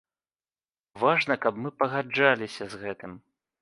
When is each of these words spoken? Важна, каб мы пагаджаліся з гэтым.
Важна, 1.03 1.35
каб 1.45 1.53
мы 1.67 1.75
пагаджаліся 1.85 2.63
з 2.75 2.85
гэтым. 2.87 3.11